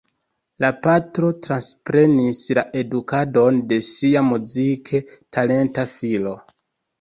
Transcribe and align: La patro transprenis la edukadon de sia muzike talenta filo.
La 0.63 0.69
patro 0.85 1.27
transprenis 1.47 2.39
la 2.59 2.63
edukadon 2.81 3.59
de 3.73 3.79
sia 3.89 4.25
muzike 4.31 5.03
talenta 5.39 5.87
filo. 5.95 6.35